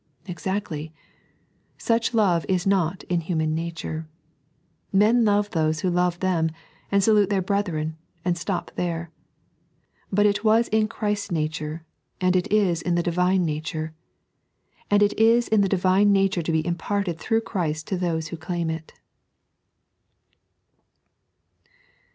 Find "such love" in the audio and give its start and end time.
1.77-2.43